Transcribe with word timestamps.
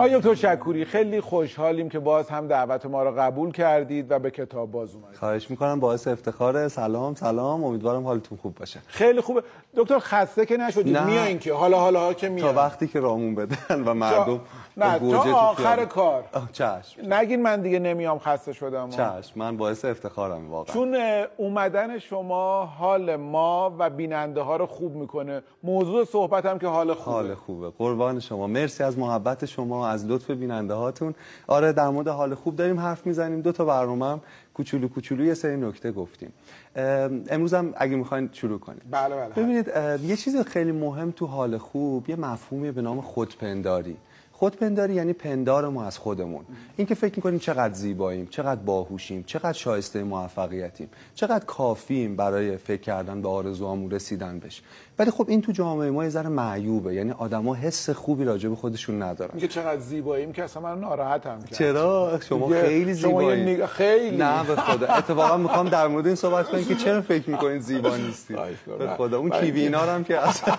آقای 0.00 0.18
دکتر 0.18 0.34
شکوری 0.34 0.84
خیلی 0.84 1.20
خوشحالیم 1.20 1.88
که 1.88 1.98
باز 1.98 2.30
هم 2.30 2.46
دعوت 2.46 2.86
ما 2.86 3.02
رو 3.02 3.10
قبول 3.18 3.52
کردید 3.52 4.10
و 4.10 4.18
به 4.18 4.30
کتاب 4.30 4.70
باز 4.70 4.94
اومدید؟ 4.94 5.16
خواهش 5.16 5.50
می‌کنم 5.50 5.80
باعث 5.80 6.08
افتخار. 6.08 6.68
سلام 6.68 7.14
سلام. 7.14 7.64
امیدوارم 7.64 8.04
حالتون 8.04 8.38
خوب 8.38 8.54
باشه. 8.54 8.80
خیلی 8.86 9.20
خوبه. 9.20 9.42
دکتر 9.76 9.98
خسته 9.98 10.46
که 10.46 10.56
نشدید. 10.56 10.96
نه. 10.96 11.04
میایین 11.04 11.38
که 11.38 11.54
حالا 11.54 11.78
حالا 11.78 12.00
ها 12.00 12.14
که 12.14 12.28
تا 12.28 12.34
میایین 12.34 12.56
وقتی 12.56 12.86
که 12.86 13.00
رامون 13.00 13.34
بدن 13.34 13.84
و 13.84 13.94
مردم 13.94 14.40
نه 14.76 14.98
تا 14.98 15.22
تو 15.22 15.34
آخر. 15.34 15.84
کار. 15.84 16.24
چشم. 16.52 17.12
نگین 17.14 17.42
من 17.42 17.60
دیگه 17.60 17.78
نمیام 17.78 18.18
خسته 18.18 18.52
شدم. 18.52 18.90
چشم. 18.90 19.32
من 19.36 19.56
باعث 19.56 19.84
افتخارم 19.84 20.50
واقعا. 20.50 20.74
چون 20.74 20.96
اومدن 21.36 21.98
شما 21.98 22.64
حال 22.64 23.16
ما 23.16 23.74
و 23.78 23.90
بیننده 23.90 24.40
ها 24.40 24.56
رو 24.56 24.66
خوب 24.66 24.94
می‌کنه. 24.94 25.42
موضوع 25.62 26.04
صحبتم 26.04 26.58
که 26.58 26.66
حال 26.66 26.94
خوبه. 26.94 27.16
حال 27.16 27.34
خوبه. 27.34 27.70
قربان 27.78 28.20
شما. 28.20 28.46
مرسی 28.46 28.82
از 28.82 28.98
محبت 28.98 29.44
شما. 29.44 29.89
از 29.90 30.06
لطف 30.06 30.30
بیننده 30.30 30.74
هاتون. 30.74 31.14
آره 31.46 31.72
در 31.72 31.88
مورد 31.88 32.08
حال 32.08 32.34
خوب 32.34 32.56
داریم 32.56 32.80
حرف 32.80 33.06
می‌زنیم. 33.06 33.40
دو 33.40 33.52
تا 33.52 33.64
برنامه 33.64 34.06
هم 34.06 34.20
کوچولو 34.54 34.88
کوچولو 34.88 35.24
یه 35.24 35.34
سری 35.34 35.56
نکته 35.56 35.92
گفتیم. 35.92 36.32
ام، 36.76 37.24
امروز 37.30 37.54
هم 37.54 37.74
اگه 37.76 37.96
می‌خواین 37.96 38.28
شروع 38.32 38.58
کنیم. 38.58 38.80
بله 38.90 39.16
بله 39.16 39.28
ببینید 39.28 39.68
یه 40.10 40.16
چیز 40.16 40.36
خیلی 40.36 40.72
مهم 40.72 41.10
تو 41.10 41.26
حال 41.26 41.58
خوب 41.58 42.10
یه 42.10 42.16
مفهومی 42.16 42.70
به 42.70 42.82
نام 42.82 43.00
خودپنداری. 43.00 43.96
خودپنداری 44.32 44.94
یعنی 44.94 45.12
پندار 45.12 45.68
ما 45.68 45.84
از 45.84 45.98
خودمون. 45.98 46.44
این 46.76 46.86
که 46.86 46.94
فکر 46.94 47.16
می‌کنیم 47.16 47.38
چقدر 47.38 47.74
زیباییم 47.74 48.26
چقدر 48.26 48.60
باهوشیم 48.60 49.22
چقدر 49.26 49.52
شایسته 49.52 50.02
موفقیتیم 50.02 50.88
چقدر 51.14 51.44
کافیم 51.44 52.16
برای 52.16 52.56
فکر 52.56 52.80
کردن 52.80 53.22
به 53.22 53.28
آرزوهامون 53.28 53.90
رسیدن 53.90 54.38
بهش. 54.38 54.62
ولی 55.00 55.10
خب 55.10 55.24
این 55.28 55.42
تو 55.42 55.52
جامعه 55.52 55.90
ما 55.90 56.04
یه 56.04 56.10
ذره 56.10 56.28
معیوبه. 56.28 56.94
یعنی 56.94 57.10
آدما 57.10 57.54
حس 57.54 57.90
خوبی 57.90 58.24
راجع 58.24 58.48
به 58.48 58.56
خودشون 58.56 59.02
ندارن. 59.02 59.30
میگه 59.34 59.48
چقدر 59.48 59.80
زیباییم 59.80 60.32
که 60.32 60.44
اصلا 60.44 60.62
من 60.62 60.80
ناراحتم 60.80 61.38
کرد 61.42 61.58
چرا؟ 61.58 62.18
شما 62.28 62.48
خیلی 62.48 62.96
شما 62.96 63.10
زیبایی. 63.20 63.42
نگاه- 63.54 63.66
خیلی. 63.66 64.16
نه 64.16 64.44
به 64.44 64.56
خدا. 64.56 64.86
اتفاقا 64.86 65.36
می‌خوام 65.36 65.68
در 65.68 65.86
مورد 65.88 66.06
این 66.06 66.14
صحبت 66.14 66.48
کنیم 66.48 66.64
که 66.64 66.74
چرا 66.74 67.00
فکر 67.02 67.30
می‌کنید 67.30 67.60
زیبا 67.60 67.96
نیستید؟ 67.96 68.36
خواهش 68.36 68.56
کنم. 68.66 68.78
به 68.78 68.86
خدا. 68.88 69.18
اون 69.18 69.28
من- 69.28 69.40
کیوی 69.40 69.60
اینا 69.60 69.78
هم 69.80 70.04
که 70.04 70.18
اصلا 70.28 70.54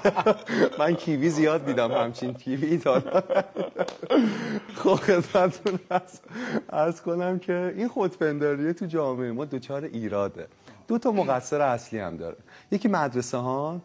من 0.80 0.94
کیوی 0.96 1.30
زیاد 1.30 1.66
دیدم 1.66 1.92
همچین 1.92 2.34
کیوی 2.34 2.78
تا. 2.78 3.00
خب 4.76 4.96
خدمتتون 4.96 5.80
عرض 6.70 7.02
کنم 7.02 7.40
که 7.40 7.74
این 7.78 7.88
خودپنداری 7.88 8.74
تو 8.74 8.86
جامعه 8.86 9.32
ما 9.32 9.46
دچار 9.46 9.84
ایراده. 9.84 10.48
دو 10.88 10.98
تا 10.98 11.12
مقصر 11.12 11.62
اصلی 11.62 12.00
هم 12.00 12.18
داره. 12.18 12.38
یکی 12.72 12.88
مدرسه 12.88 13.38
ها 13.38 13.80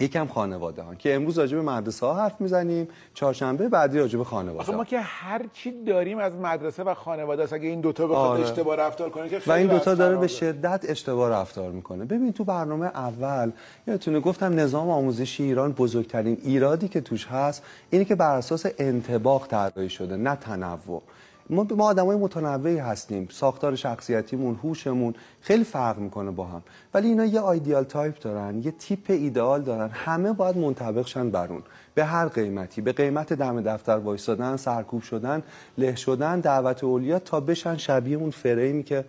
یکم 0.00 0.26
خانواده 0.26 0.82
ها 0.82 0.94
که 0.94 1.14
امروز 1.14 1.38
راجع 1.38 1.56
به 1.56 1.62
مدرسه 1.62 2.06
ها 2.06 2.14
حرف 2.14 2.40
می‌زنیم 2.40 2.88
چهارشنبه 3.14 3.68
بعدی 3.68 3.98
راجع 3.98 4.18
به 4.18 4.24
خانواده 4.24 4.60
آخه 4.60 4.72
ها. 4.72 4.78
ما 4.78 4.84
که 4.84 5.00
هر 5.00 5.42
چی 5.52 5.84
داریم 5.84 6.18
از 6.18 6.32
مدرسه 6.32 6.82
و 6.82 6.94
خانواده 6.94 7.42
است 7.42 7.52
اگه 7.52 7.68
این 7.68 7.80
دوتا 7.80 8.06
بخواد 8.06 8.30
آره. 8.30 8.42
اشتباه 8.42 8.76
رفتار 8.76 9.10
کنه 9.10 9.28
که 9.28 9.40
و 9.46 9.52
این 9.52 9.66
دوتا 9.66 9.94
داره 9.94 10.16
به. 10.16 10.26
شدت 10.26 10.84
اشتباه 10.88 11.30
رفتار 11.30 11.70
می‌کنه 11.72 12.04
ببین 12.04 12.32
تو 12.32 12.44
برنامه 12.44 12.86
اول 12.86 13.52
یادتونه 13.86 14.20
گفتم 14.20 14.60
نظام 14.60 14.90
آموزشی 14.90 15.42
ایران 15.42 15.72
بزرگترین 15.72 16.38
ایرادی 16.44 16.88
که 16.88 17.00
توش 17.00 17.26
هست 17.26 17.62
اینه 17.90 18.04
که 18.04 18.14
بر 18.14 18.36
اساس 18.36 18.66
انتباق 18.78 19.46
طراحی 19.46 19.88
شده 19.88 20.16
نه 20.16 20.36
تنوع 20.36 21.02
ما 21.50 21.66
ما 21.76 21.84
آدمای 21.84 22.16
متنوعی 22.16 22.78
هستیم. 22.78 23.28
ساختار 23.30 23.74
شخصیتیمون 23.74 24.54
هوشمون 24.62 25.14
خیلی 25.40 25.64
فرق 25.64 25.98
می‌کنه 25.98 26.30
با 26.30 26.44
هم. 26.44 26.62
ولی 26.94 27.08
اینا 27.08 27.24
یه 27.24 27.40
ideal 27.40 27.84
type 27.84 28.18
دارن 28.20 28.62
یه 28.62 28.70
تیپ 28.70 29.04
ایدئال 29.08 29.62
دارن. 29.62 29.90
همه 29.92 30.32
باید 30.32 30.56
منطبق 30.56 31.06
شن 31.06 31.30
بر 31.30 31.48
اون. 31.48 31.62
به 31.94 32.04
هر 32.04 32.28
قیمتی. 32.28 32.80
به 32.80 32.92
قیمت 32.92 33.32
دم 33.32 33.60
دفتر 33.60 33.96
وایسادن 33.96 34.56
سرکوب 34.56 35.02
شدن 35.02 35.42
له 35.78 35.94
شدن 35.94 36.40
دعوت 36.40 36.84
اولیا 36.84 37.18
تا 37.18 37.40
بشن 37.40 37.76
شبیه 37.76 38.16
اون 38.16 38.30
فریمی 38.30 38.82
که 38.82 39.04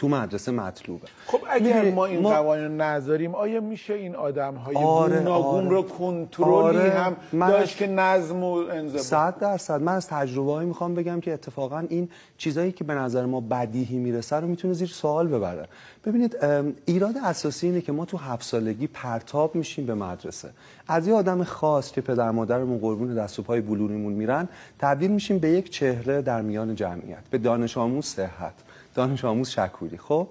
تو 0.00 0.08
مدرسه 0.08 0.52
مطلوبه. 0.52 1.08
خب 1.26 1.38
اگر 1.50 1.90
ما 1.90 2.06
این 2.06 2.22
قوانین 2.22 2.64
رو 2.64 2.72
نذاریم 2.72 3.34
آیا 3.34 3.60
میشه 3.60 3.94
این 3.94 4.14
آدم 4.14 4.54
های 4.54 4.76
آره، 4.76 5.18
گوناگون 5.18 5.66
آره. 5.66 5.68
رو 5.68 5.82
کنترلی 5.82 6.50
آره. 6.78 6.90
هم 6.90 7.16
من 7.32 7.48
داشت 7.50 7.72
از- 7.72 7.78
که 7.78 7.86
نظم 7.86 8.44
و 8.44 8.52
انضباط؟ 8.52 9.02
صد 9.02 9.38
درصد. 9.38 9.82
من 9.82 9.94
از 9.94 10.06
تجربه 10.06 10.52
هایی 10.52 10.68
می‌خوام 10.68 10.94
بگم 10.94 11.20
که 11.20 11.32
اتفاقا 11.32 11.84
این 11.88 12.08
چیزایی 12.38 12.72
که 12.72 12.84
به 12.84 12.94
نظر 12.94 13.26
ما 13.26 13.40
بدیهی 13.40 13.98
می‌رسه 13.98 14.36
رو 14.36 14.46
می‌تونه 14.46 14.74
زیر 14.74 14.88
سوال 14.88 15.28
ببره. 15.28 15.68
ببینید 16.04 16.36
ایراد 16.86 17.14
اساسی 17.24 17.66
اینه 17.66 17.80
که 17.80 17.92
ما 17.92 18.04
تو 18.04 18.16
هفت 18.16 18.44
سالگی 18.44 18.86
پرتاب 18.86 19.54
میشیم 19.54 19.86
به 19.86 19.94
مدرسه. 19.94 20.50
از 20.88 21.08
یه 21.08 21.14
آدم 21.14 21.44
خاص 21.44 21.92
که 21.92 22.00
پدر 22.00 22.30
مادرمون 22.30 22.78
قربون 22.78 23.14
دست 23.14 23.38
و 23.38 23.42
پای 23.42 23.60
بلوریمون 23.60 24.12
میرن 24.12 24.48
تبدیل 24.78 25.10
میشیم 25.10 25.38
به 25.38 25.48
یک 25.48 25.70
چهره 25.70 26.22
در 26.22 26.42
میان 26.42 26.74
جمعیت 26.74 27.22
به 27.30 27.38
دانش 27.38 27.78
آموز 27.78 28.04
صحت. 28.04 28.52
دانش 28.94 29.24
آموز 29.24 29.50
شکوری 29.50 29.98
خب؟ 29.98 30.28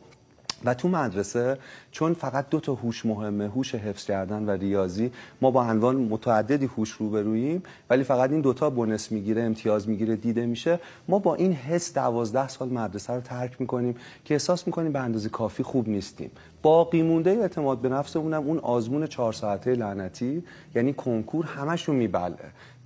و 0.65 0.73
تو 0.73 0.87
مدرسه 0.87 1.57
چون 1.91 2.13
فقط 2.13 2.49
دو 2.49 2.59
تا 2.59 2.73
هوش 2.73 3.05
مهمه 3.05 3.47
هوش 3.47 3.75
حفظ 3.75 4.05
کردن 4.05 4.45
و 4.45 4.49
ریاضی 4.49 5.11
ما 5.41 5.51
با 5.51 5.63
انواع 5.63 5.93
متعددی 5.93 6.65
هوش 6.65 6.91
روبروییم 6.91 7.63
ولی 7.89 8.03
فقط 8.03 8.31
این 8.31 8.41
دوتا 8.41 8.69
بونس 8.69 9.11
می‌گیره 9.11 9.43
امتیاز 9.43 9.89
می‌گیره 9.89 10.15
دیده 10.15 10.45
میشه. 10.45 10.79
ما 11.07 11.19
با 11.19 11.35
این 11.35 11.53
حس 11.53 11.93
دوازده 11.93 12.47
سال 12.47 12.69
مدرسه 12.69 13.13
رو 13.13 13.21
ترک 13.21 13.61
می‌کنیم 13.61 13.95
که 14.25 14.33
احساس 14.33 14.67
می‌کنیم 14.67 14.91
به 14.91 14.99
اندازه 14.99 15.29
کافی 15.29 15.63
خوب 15.63 15.89
نیستیم. 15.89 16.31
باقی 16.61 17.01
مونده 17.01 17.31
اعتماد 17.31 17.77
به 17.77 17.89
نفسمونم 17.89 18.43
اون 18.43 18.59
آزمون 18.59 19.07
چهار 19.07 19.33
ساعته 19.33 19.73
لعنتی 19.73 20.43
یعنی 20.75 20.93
کنکور 20.93 21.45
همشون 21.45 21.95
میبله. 21.95 22.35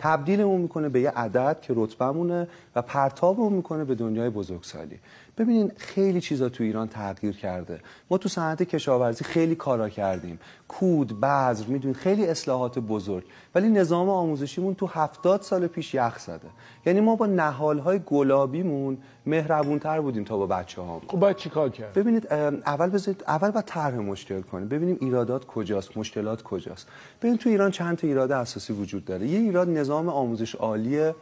تبدیلمون 0.04 0.62
می‌کنه 0.62 0.90
به 0.90 1.02
یه 1.02 1.10
عدد 1.10 1.58
که 1.62 1.74
رتبمونه 1.76 2.48
و 2.76 2.82
پرتابمون 2.82 3.54
می‌کنه 3.54 3.84
به 3.84 3.96
دنیای 3.96 4.30
بزرگسالی. 4.30 5.00
ببینین 5.38 5.72
خیلی 5.78 6.22
چیزا 6.22 6.50
تو 6.50 6.64
ایران 6.64 6.88
تغییر 6.88 7.36
کرده. 7.36 7.80
ما 8.12 8.18
تو 8.18 8.30
صنعت 8.30 8.64
کشاورزی 8.64 9.24
خیلی 9.24 9.56
کارا 9.56 9.90
کردیم. 9.90 10.40
کود 10.68 11.20
بذر 11.22 11.66
می‌دونید 11.68 11.98
خیلی 11.98 12.28
اصلاحات 12.28 12.80
بزرگ. 12.80 13.24
ولی 13.56 13.70
نظام 13.70 14.10
آموزشیمون 14.10 14.76
تو 14.76 14.86
هفتاد 14.86 15.42
سال 15.42 15.68
پیش 15.68 15.94
یخ 15.94 16.20
زده. 16.20 16.50
یعنی 16.86 17.00
ما 17.00 17.16
با 17.16 17.26
نهالهای 17.26 18.00
گلابیمون 18.06 18.98
مهربونتر 19.26 20.02
بودیم 20.02 20.24
تا 20.24 20.38
با 20.38 20.48
بچه 20.48 20.82
ها 20.82 21.02
خب 21.08 21.20
باید 21.20 21.36
چیکار 21.36 21.70
کرد؟ 21.70 21.94
ببینید 21.94 22.34
اول 22.34 22.90
بذارید 22.90 23.24
اول 23.28 23.52
باید 23.52 23.66
طرح 23.66 23.96
مشکل 23.96 24.42
کنیم. 24.42 24.68
ببینیم 24.68 24.98
ایرادات 25.02 25.46
کجاست 25.46 25.98
مشکلات 25.98 26.44
کجاست. 26.44 26.88
ببین 27.22 27.38
تو 27.38 27.50
ایران 27.50 27.72
چند 27.72 27.98
تا 27.98 28.08
ایراد 28.08 28.32
اساسی 28.32 28.74
وجود 28.74 29.06
داره. 29.06 29.28
یه 29.28 29.40
ایراد 29.40 29.70
نظام 29.70 30.10
آموزش 30.10 30.56
عالیه 30.56 31.16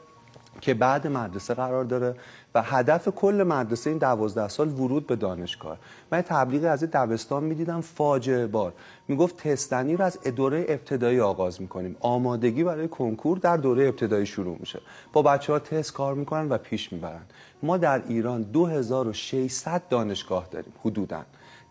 که 0.62 0.74
بعد 0.74 1.08
مدرسه 1.08 1.54
قرار 1.54 1.84
داره 1.84 2.16
و 2.56 2.62
هدف 2.62 3.08
کل 3.08 3.44
مدرسه 3.48 3.90
این 3.90 4.00
دوازده 4.00 4.48
سال 4.48 4.70
ورود 4.70 5.08
به 5.08 5.16
دانشگاه. 5.16 5.78
من 6.12 6.18
یه 6.18 6.22
تبلیغی 6.22 6.66
از 6.68 6.84
دبستان 6.84 7.44
می‌دیدم 7.44 7.82
فاجعه 7.82 8.48
بار. 8.48 8.74
می‌گفت 9.08 9.38
تستنی 9.48 9.96
رو 9.96 10.06
از 10.06 10.18
دوره 10.22 10.66
ابتدایی 10.70 11.20
آغاز 11.20 11.62
می‌کنیم. 11.62 11.96
آمادگی 12.00 12.64
برای 12.64 12.88
کنکور 12.88 13.38
در 13.38 13.58
دوره 13.58 13.88
ابتدایی 13.88 14.26
شروع 14.26 14.58
میشه. 14.60 14.80
با 15.14 15.22
بچه 15.22 15.54
ها 15.54 15.60
تست 15.60 15.94
کار 15.94 16.14
می‌کنن 16.14 16.50
و 16.50 16.58
پیش 16.58 16.94
می‌برن. 16.94 17.22
ما 17.64 17.78
در 17.78 18.02
ایران 18.08 18.42
2600 18.42 19.82
دانشگاه 19.90 20.48
داریم 20.52 20.74
حدوداً. 20.86 21.22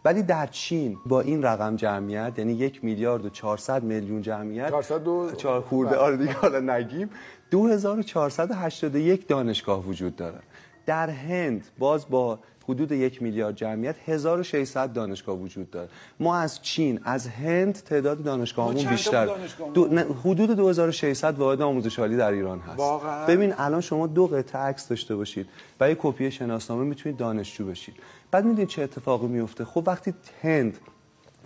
ولی 0.04 0.22
در 0.22 0.46
چین 0.46 0.96
با 1.06 1.20
این 1.20 1.42
رقم 1.42 1.76
جمعیت 1.76 2.32
یعنی 2.38 2.52
یک 2.52 2.84
میلیارد 2.84 3.24
و 3.24 3.28
400 3.28 3.82
میلیون 3.82 4.22
جمعیت 4.22 4.70
400 4.70 5.06
و- 5.06 5.30
چهار 5.36 5.60
خورده. 5.60 5.96
آره 5.96 6.16
دیگه 6.16 6.32
حالا 6.32 6.60
نگیم. 6.60 7.10
2481 7.50 9.26
دانشگاه 9.28 9.86
وجود 9.86 10.16
داره 10.16 10.38
در 10.86 11.10
هند 11.10 11.64
باز 11.78 12.08
با 12.08 12.38
حدود 12.68 12.92
یک 12.92 13.22
میلیارد 13.22 13.56
جمعیت 13.56 13.96
1600 14.06 14.92
دانشگاه 14.92 15.36
وجود 15.36 15.70
داره 15.70 15.88
ما 16.20 16.36
از 16.36 16.62
چین 16.62 17.00
از 17.04 17.28
هند 17.28 17.74
تعداد 17.74 18.22
دانشگاهمون 18.22 18.84
بیشتر. 18.84 19.26
دانشگاه 19.26 19.70
دو 19.70 19.88
حدود 20.24 20.50
2600 20.50 21.38
واحد 21.38 21.62
آموزش 21.62 21.98
عالی 21.98 22.16
در 22.16 22.32
ایران 22.32 22.58
هست. 22.58 22.78
واقعاً؟ 22.78 23.26
ببین 23.26 23.54
الان 23.58 23.80
شما 23.80 24.06
دو 24.06 24.26
قطعه 24.26 24.60
عکس 24.60 24.88
داشته 24.88 25.16
باشید 25.16 25.48
و 25.80 25.88
یه 25.88 25.96
کپی 25.98 26.30
شناسنامه 26.30 26.84
می‌تونید 26.84 27.18
دانشجو 27.18 27.66
بشید. 27.66 27.94
بعد 28.30 28.44
می‌دونید 28.44 28.68
چه 28.68 28.82
اتفاقی 28.82 29.26
میفته 29.26 29.64
خب 29.64 29.82
وقتی 29.86 30.14
هند 30.42 30.78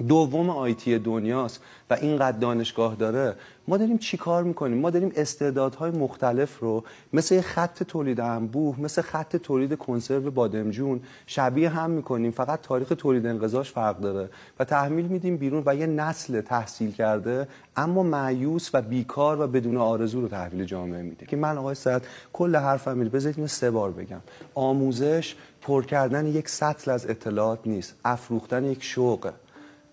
دوم 0.08 0.50
آیتی 0.50 0.98
دنیاست 0.98 1.60
و 1.90 1.94
اینقدر 1.94 2.38
دانشگاه 2.38 2.94
داره. 2.94 3.34
ما 3.68 3.76
داریم 3.76 3.98
چی 3.98 4.16
کار 4.16 4.42
می‌کنیم؟ 4.42 4.78
ما 4.78 4.90
داریم 4.90 5.12
استعدادهای 5.16 5.90
مختلف 5.90 6.58
رو 6.58 6.84
مثل 7.12 7.40
خط 7.40 7.82
تولید 7.82 8.20
انبوه 8.20 8.80
مثل 8.80 9.02
خط 9.02 9.36
تولید 9.36 9.74
کنسرو 9.74 10.30
بادمجون 10.30 11.00
شبیه 11.26 11.68
هم 11.68 11.90
می‌کنیم. 11.90 12.30
فقط 12.30 12.60
تاریخ 12.60 12.92
تولید 12.98 13.26
انقضاش 13.26 13.72
فرق 13.72 14.00
داره 14.00 14.28
و 14.58 14.64
تحمیل 14.64 15.06
میدیم 15.06 15.36
بیرون 15.36 15.62
و 15.66 15.76
یه 15.76 15.86
نسل 15.86 16.40
تحصیل 16.40 16.92
کرده 16.92 17.48
اما 17.76 18.02
معیوس 18.02 18.70
و 18.74 18.82
بیکار 18.82 19.40
و 19.40 19.46
بدون 19.46 19.76
آرزو 19.76 20.20
رو 20.20 20.28
تحویل 20.28 20.64
جامعه 20.64 21.02
میده. 21.02 21.26
که 21.26 21.36
من 21.36 21.58
آقای 21.58 21.74
سعد 21.74 22.06
کل 22.32 22.56
حرفم 22.56 22.96
میده 22.96 23.10
بذارید 23.10 23.36
اینو 23.36 23.48
سه 23.48 23.70
بار 23.70 23.90
بگم. 23.90 24.20
آموزش 24.54 25.36
پر 25.62 25.84
کردن 25.84 26.26
یک 26.26 26.48
سطل 26.48 26.90
از 26.90 27.10
اطلاعات 27.10 27.58
نیست. 27.66 27.94
افروختن 28.04 28.64
یک 28.64 28.82
شوقه 28.82 29.32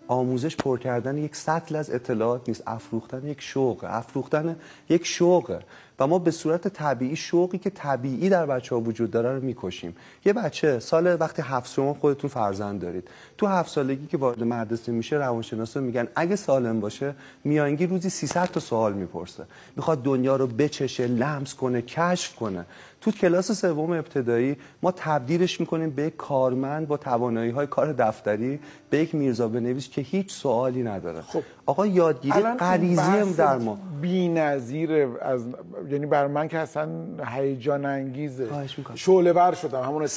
آموزش 0.08 0.56
پر 0.56 0.78
کردن 0.78 1.18
یک 1.18 1.36
سطل 1.36 1.76
از 1.76 1.90
اطلاعات 1.90 2.48
نیست. 2.48 2.62
افروختن 2.66 3.26
یک 3.26 3.40
شوقه 3.40 3.96
افروختن 3.96 4.56
یک 4.88 5.06
شوقه 5.06 5.60
و 5.98 6.06
ما 6.06 6.18
به 6.18 6.30
صورت 6.30 6.68
طبیعی 6.68 7.16
شوقی 7.16 7.58
که 7.58 7.70
طبیعی 7.70 8.28
در 8.28 8.46
بچه 8.46 8.74
ها 8.74 8.80
وجود 8.80 9.10
داره 9.10 9.34
رو 9.34 9.42
می‌کشیم. 9.42 9.96
یه 10.24 10.32
بچه 10.32 10.78
سال 10.78 11.16
وقتی 11.20 11.42
هفت 11.42 11.72
شما 11.72 11.94
خودتون 11.94 12.30
فرزند 12.30 12.80
دارید. 12.80 13.08
تو 13.38 13.46
هفت 13.46 13.70
سالگی 13.70 14.06
که 14.06 14.16
وارد 14.16 14.44
مدرسه 14.44 14.92
میشه 14.92 15.16
روانشناسا 15.16 15.80
میگن 15.80 16.08
اگه 16.14 16.36
سالم 16.36 16.80
باشه 16.80 17.14
میانگی 17.44 17.86
روزی 17.86 18.10
300 18.10 18.44
تا 18.44 18.60
سوال 18.60 18.92
می‌پرسه. 18.92 19.44
می‌خواد 19.76 20.02
دنیا 20.02 20.36
رو 20.36 20.46
بچشه 20.46 21.06
لمس 21.06 21.54
کنه 21.54 21.82
کشف 21.82 22.34
کنه. 22.34 22.64
تو 23.00 23.10
کلاس 23.10 23.52
سوم 23.52 23.90
ابتدایی 23.90 24.56
ما 24.82 24.92
تبدیلش 24.92 25.60
می‌کنیم 25.60 25.90
به 25.90 26.02
یک 26.02 26.16
کارمند 26.16 26.88
با 26.88 26.96
توانایی 26.96 27.50
های 27.50 27.66
کار 27.66 27.92
دفتری 27.92 28.60
به 28.90 28.98
یک 28.98 29.14
میرزا 29.14 29.48
بنویس 29.48 29.88
که 29.88 30.00
هیچ 30.00 30.32
سوالی 30.32 30.82
نداره. 30.82 31.20
خب. 31.20 31.42
آقا 31.66 31.86
یادگیری 31.86 32.42
غریزی 32.42 33.00
هم 33.00 33.32
در 33.32 33.58
ما. 33.58 33.78
بی‌نظیره 34.00 35.08
از 35.22 35.42
یعنی 35.90 36.06
بر 36.06 36.26
من 36.26 36.48
که 36.48 36.58
اصلا 36.58 36.88
هیجان 37.26 37.84
انگیزه. 37.84 38.48
شعله 38.94 39.32
ور 39.32 39.54
شدم 39.54 39.82
همون. 39.82 40.08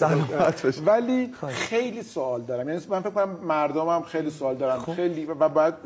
ولی 0.85 1.31
خواهش. 1.39 1.56
خیلی 1.56 2.03
سوال 2.03 2.41
دارم 2.41 2.69
یعنی 2.69 2.81
من 2.89 3.00
فکر 3.00 3.09
کنم 3.09 3.29
مردم 3.29 3.89
هم 3.89 4.01
خیلی 4.01 4.29
سوال 4.29 4.56
دارن 4.56 4.79
خب. 4.79 4.94
خیلی 4.94 5.25
و 5.25 5.50
بعد 5.50 5.83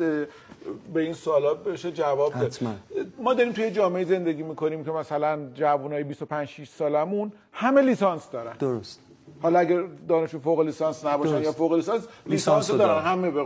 به 0.94 1.02
این 1.02 1.14
سوالا 1.14 1.54
بشه 1.54 1.92
جواب 1.92 2.34
داد. 2.34 2.58
ما 3.20 3.34
داریم 3.34 3.54
توی 3.54 3.72
جامعه 3.72 4.06
زندگی 4.06 4.44
می‌کنیم 4.44 4.84
که 4.84 4.92
مثلا 4.92 5.40
جوانای 5.54 6.04
25 6.04 6.48
6 6.48 6.70
سالمون 6.70 7.32
همه 7.52 7.82
لیسانس 7.82 8.30
دارن 8.32 8.54
درست 8.60 9.00
حالا 9.42 9.60
اگر 9.60 9.84
دانشجو 10.08 10.40
فوق 10.40 10.62
لیسانس 10.62 11.06
نباشن 11.06 11.32
درست. 11.32 11.46
یا 11.46 11.52
فوق 11.52 11.74
لیسانس 11.74 12.08
لیسانس 12.26 12.68
دارن 12.68 12.78
دارن. 12.80 13.06
همه 13.06 13.32
به 13.32 13.44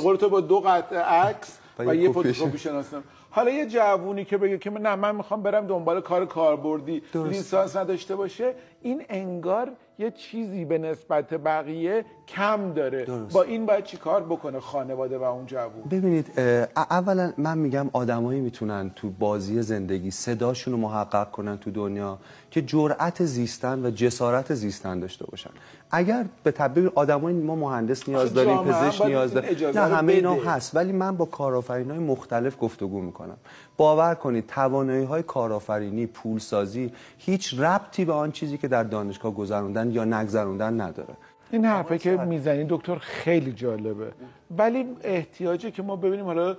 قول 0.00 0.16
تو 0.16 0.28
با 0.28 0.40
دو 0.40 0.60
قطعه 0.60 0.98
عکس 0.98 1.58
و 1.78 1.94
یه. 1.94 2.10
فتوکپی 2.10 2.58
شناسنامه 2.58 3.04
حالا 3.36 3.50
یه 3.50 3.66
جوونی 3.66 4.24
که 4.24 4.36
بگه 4.36 4.58
که 4.58 4.70
نه 4.70 4.94
من 4.94 5.16
می‌خوام 5.16 5.42
برم 5.42 5.66
دنبال 5.66 6.00
کار 6.00 6.26
کاربردی. 6.26 7.02
لیسانس 7.14 7.76
نداشته 7.76 8.16
باشه 8.16 8.54
این 8.82 9.02
انگار 9.08 9.72
یه 9.98 10.10
چیزی 10.10 10.64
به 10.64 10.78
نسبت 10.78 11.34
بقیه 11.34 12.04
کم 12.28 12.72
داره 12.72 13.04
درست. 13.04 13.34
با 13.34 13.42
این 13.42 13.66
باید 13.66 13.84
چی 13.84 13.96
کار 13.96 14.22
بکنه 14.22 14.60
خانواده 14.60 15.18
و 15.18 15.22
اون 15.22 15.46
جوون 15.46 15.82
ببینید 15.90 16.40
اولا 16.76 17.32
من 17.38 17.58
میگم 17.58 17.90
آدمایی 17.92 18.40
می‌تونن 18.40 18.90
تو 18.96 19.10
بازی 19.10 19.62
زندگی 19.62 20.10
صداشون 20.10 20.72
رو 20.74 20.80
محقق 20.80 21.30
کنن 21.30 21.58
تو 21.58 21.70
دنیا 21.70 22.18
که 22.50 22.62
جرأت 22.62 23.24
زیستن 23.24 23.86
و 23.86 23.90
جسارت 23.90 24.54
زیستن 24.54 25.00
داشته 25.00 25.26
باشن 25.26 25.50
اگر 25.90 26.24
به 26.42 26.50
تعبیر 26.50 26.92
آدمای 26.94 27.34
ما 27.34 27.56
مهندس 27.56 28.08
نیاز 28.08 28.34
داریم 28.34 28.56
پزشک 28.56 29.06
نیاز 29.06 29.34
داریم. 29.34 29.68
نه 29.68 29.80
همه 29.80 30.12
اینا. 30.12 30.34
هست 30.34 30.76
ولی 30.76 30.92
من 30.92 31.16
با 31.16 31.24
کارآفرینای 31.24 31.98
مختلف 31.98 32.56
گفتگو 32.60 33.00
می‌کنم. 33.00 33.36
باور 33.76 34.14
کنید 34.14 34.46
توانایی 34.46 35.04
های 35.04 35.22
کارآفرینی 35.22 36.06
پولسازی 36.06 36.92
هیچ 37.18 37.60
ربطی 37.60 38.04
به 38.04 38.12
آن 38.12 38.32
چیزی 38.32 38.58
که 38.58 38.68
در 38.68 38.82
دانشگاه 38.82 39.34
گذروندن 39.34 39.90
یا 39.90 40.04
نگذروندن 40.04 40.80
نداره. 40.80 41.14
این 41.50 41.64
حرفه 41.64 41.98
که 41.98 42.16
می‌زنی 42.16 42.66
دکتر 42.68 42.98
خیلی 42.98 43.52
جالبه. 43.52 44.12
ولی 44.58 44.86
احتیاجه 45.02 45.70
که 45.70 45.82
ما 45.82 45.96
ببینیم 45.96 46.24
حالا 46.24 46.56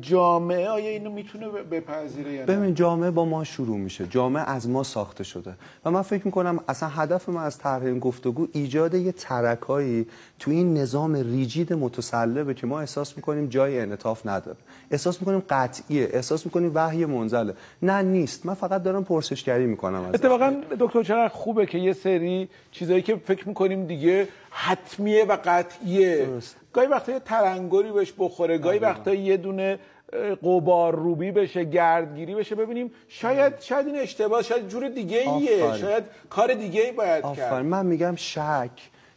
جامعه 0.00 0.68
آیا 0.68 0.90
اینو 0.90 1.10
می‌تونه 1.10 1.48
بپذیره 1.48 2.32
یا 2.32 2.40
نه؟ 2.40 2.46
ببین 2.46 2.74
جامعه 2.74 3.10
با 3.10 3.24
ما 3.24 3.44
شروع 3.44 3.78
میشه. 3.78 4.06
جامعه 4.06 4.50
از 4.50 4.68
ما 4.68 4.82
ساخته 4.82 5.24
شده. 5.24 5.54
و 5.84 5.90
من 5.90 6.02
فکر 6.02 6.22
می‌کنم 6.24 6.60
اصلا 6.68 6.88
هدف 6.88 7.28
من 7.28 7.42
از 7.42 7.58
طرح 7.58 7.82
این 7.82 7.98
گفتگو 7.98 8.48
ایجاد 8.52 8.94
یه 8.94 9.12
ترکایی 9.12 10.06
تو 10.38 10.50
این 10.50 10.78
نظام 10.78 11.14
ریجید 11.14 11.72
متسلبه 11.72 12.54
که 12.54 12.66
ما 12.66 12.80
احساس 12.80 13.16
می‌کنیم 13.16 13.46
جای 13.46 13.80
انعطاف 13.80 14.26
نداره. 14.26 14.56
احساس 14.90 15.20
می‌کنیم 15.20 15.42
قطعیه. 15.50 16.08
احساس 16.12 16.46
می‌کنیم 16.46 16.70
وحی 16.74 17.04
منزله. 17.04 17.54
نه 17.82 18.02
نیست. 18.02 18.46
من 18.46 18.54
فقط 18.54 18.82
دارم 18.82 19.04
پرسشگری 19.04 19.66
می‌کنم 19.66 20.02
از 20.02 20.14
اتفاقا 20.14 20.54
دکتر 20.80 21.02
چقدر 21.02 21.28
خوبه 21.28 21.66
که 21.66 21.78
یه 21.78 21.92
سری 21.92 22.48
چیزایی 22.72 23.02
که 23.02 23.16
فکر 23.16 23.48
می‌کنیم 23.48 23.86
دیگه 23.86 24.28
حتمیه 24.50 25.24
و 25.24 25.36
قطعیه. 25.44 26.26
درست. 26.26 26.56
گاهی 26.72 26.86
وقتا 26.86 27.12
یه 27.12 27.18
ترنگری 27.18 27.92
بهش 27.92 28.12
بخوره 28.18 28.58
گاهی 28.58 28.78
وقتا 28.78 29.14
یه 29.14 29.36
دونه 29.36 29.78
قبار 30.42 30.94
روبی 30.94 31.30
بشه 31.30 31.64
گردگیری 31.64 32.34
بشه. 32.34 32.54
ببینیم 32.54 32.90
شاید 33.08 33.60
شاید 33.60 33.86
این 33.86 33.98
اشتباه 33.98 34.42
شاید 34.42 34.68
جور 34.68 34.88
دیگه 34.88 35.18
ایه. 35.18 35.76
شاید 35.76 36.04
کار 36.30 36.54
دیگه 36.54 36.80
ای 36.80 36.92
باید 36.92 37.24
آفرین. 37.24 37.48
کرد 37.48 37.64
من 37.64 37.86
میگم 37.86 38.16
شک 38.16 38.70